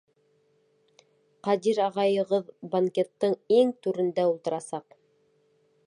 [1.47, 4.99] Ҡадир ағайығыҙ банкеттың иң түрендә ултырасаҡ!